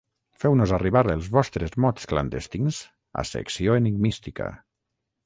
Feu-nos 0.43 0.71
arribar 0.77 1.03
els 1.13 1.27
vostres 1.35 1.75
mots 1.85 2.09
clandestins 2.13 2.79
a 3.23 3.27
Secció 3.33 3.77
Enigmística. 3.83 4.49